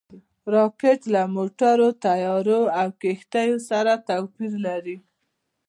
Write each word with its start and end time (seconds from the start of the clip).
راکټ 0.53 0.99
له 1.13 1.21
موټرو، 1.35 1.87
طیارو 2.05 2.61
او 2.79 2.87
کښتیو 3.01 3.57
سره 3.69 3.91
توپیر 4.07 4.53
لري 4.65 4.97